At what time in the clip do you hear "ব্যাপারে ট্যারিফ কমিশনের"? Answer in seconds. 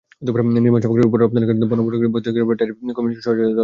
2.47-3.25